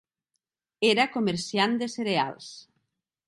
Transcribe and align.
Era 0.87 1.05
comerciant 1.17 1.77
de 1.83 1.91
cereals. 1.97 2.49